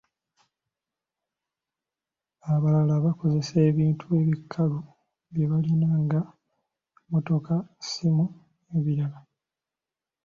[2.53, 4.79] Abalala bakozesa ebintu ebikalu
[5.31, 8.25] bye balina nga, mmotoka, essimu
[8.69, 9.19] n'ebirala.